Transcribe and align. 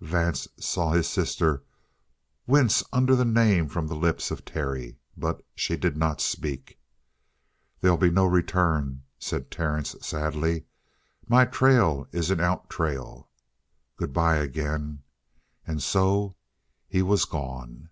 Vance 0.00 0.48
saw 0.58 0.92
his 0.92 1.06
sister 1.06 1.62
wince 2.46 2.82
under 2.90 3.14
that 3.14 3.26
name 3.26 3.68
from 3.68 3.86
the 3.86 3.94
lips 3.94 4.30
of 4.30 4.42
Terry. 4.42 4.96
But 5.14 5.44
she 5.54 5.76
did 5.76 5.94
not 5.94 6.22
speak. 6.22 6.78
"There'll 7.82 7.98
be 7.98 8.10
no 8.10 8.24
return," 8.24 9.02
said 9.18 9.50
Terence 9.50 9.94
sadly. 10.00 10.64
"My 11.28 11.44
trail 11.44 12.08
is 12.12 12.30
an 12.30 12.40
out 12.40 12.70
trail. 12.70 13.28
Good 13.96 14.14
by 14.14 14.36
again." 14.36 15.02
And 15.66 15.82
so 15.82 16.34
he 16.88 17.02
was 17.02 17.26
gone. 17.26 17.90